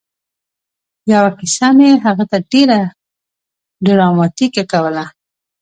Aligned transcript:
یوه 1.13 1.31
کیسه 1.39 1.67
مې 1.77 1.89
هغه 2.05 2.23
ته 2.31 2.37
ډېره 2.51 2.79
ډراماتيکه 3.85 4.63
کوله 4.71 5.05